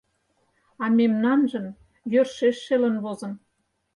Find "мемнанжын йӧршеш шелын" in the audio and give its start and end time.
0.97-2.95